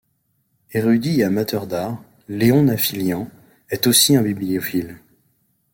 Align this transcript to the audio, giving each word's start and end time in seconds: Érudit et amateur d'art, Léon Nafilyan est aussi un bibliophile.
Érudit 0.73 1.19
et 1.19 1.23
amateur 1.25 1.67
d'art, 1.67 2.01
Léon 2.27 2.63
Nafilyan 2.63 3.29
est 3.69 3.85
aussi 3.85 4.15
un 4.15 4.23
bibliophile. 4.23 4.97